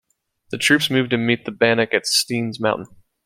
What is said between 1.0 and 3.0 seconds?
to meet the Bannock at Steens Mountain.